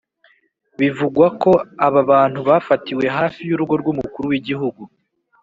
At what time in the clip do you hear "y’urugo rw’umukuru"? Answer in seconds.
3.49-4.25